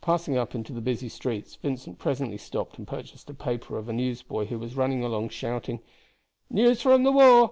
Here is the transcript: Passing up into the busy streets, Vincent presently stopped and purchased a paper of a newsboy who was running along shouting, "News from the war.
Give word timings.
Passing 0.00 0.36
up 0.36 0.56
into 0.56 0.72
the 0.72 0.80
busy 0.80 1.08
streets, 1.08 1.54
Vincent 1.54 2.00
presently 2.00 2.38
stopped 2.38 2.76
and 2.76 2.88
purchased 2.88 3.30
a 3.30 3.34
paper 3.34 3.78
of 3.78 3.88
a 3.88 3.92
newsboy 3.92 4.46
who 4.46 4.58
was 4.58 4.74
running 4.74 5.04
along 5.04 5.28
shouting, 5.28 5.78
"News 6.50 6.82
from 6.82 7.04
the 7.04 7.12
war. 7.12 7.48